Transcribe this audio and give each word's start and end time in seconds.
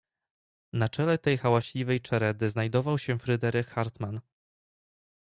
"Na 0.73 0.89
czele 0.89 1.17
tej 1.17 1.37
hałaśliwej 1.37 2.01
czeredy 2.01 2.49
znajdował 2.49 2.97
się 2.99 3.17
Fryderyk 3.19 3.67
Hartmann." 3.67 4.21